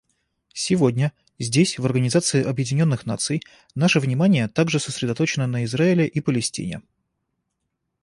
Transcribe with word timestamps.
Сегодня 0.55 1.13
здесь, 1.37 1.77
в 1.77 1.85
Организации 1.85 2.43
Объединенных 2.43 3.05
Наций, 3.05 3.43
наше 3.75 3.99
внимание 3.99 4.47
также 4.47 4.79
сосредоточено 4.79 5.45
на 5.45 5.63
Израиле 5.63 6.07
и 6.07 6.19
Палестине. 6.21 6.81